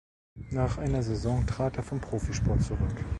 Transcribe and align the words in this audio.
Nach 0.49 0.79
einer 0.79 1.03
Saison 1.03 1.45
trat 1.45 1.77
er 1.77 1.83
vom 1.83 1.99
Profisport 2.01 2.63
zurück. 2.63 3.05